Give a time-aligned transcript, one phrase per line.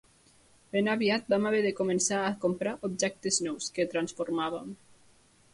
[0.75, 4.77] Ben aviat vam haver de començar a comprar objectes nous, que transformàvem.